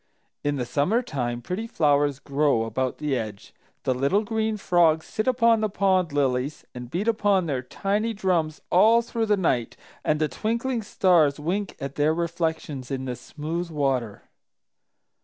[0.43, 3.53] "In the summer time pretty flowers grow about the edge,
[3.83, 8.61] the little green frogs sit upon the pond lilies and beat upon their tiny drums
[8.71, 13.69] all through the night, and the twinkling stars wink at their reflections in the smooth
[13.69, 14.23] water.